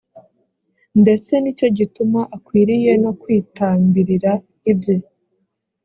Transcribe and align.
ndetse 1.01 1.31
ni 1.37 1.51
cyo 1.57 1.67
gituma 1.77 2.19
akwiriye 2.35 2.91
no 3.03 3.11
kwitambirira 3.21 4.31
ibye 4.71 4.95